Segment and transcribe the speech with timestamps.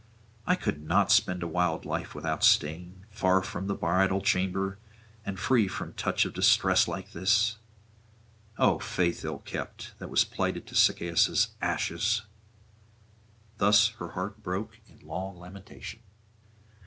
[0.47, 4.79] I could not spend a wild life without stain, far from a bridal chamber,
[5.23, 7.57] and free from touch of distress like this!
[8.57, 12.23] O faith ill kept, that was plighted to Sychaeus' ashes!'
[13.59, 15.99] Thus her heart broke in long lamentation.